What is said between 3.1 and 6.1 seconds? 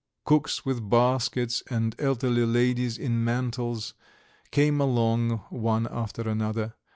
mantles came along one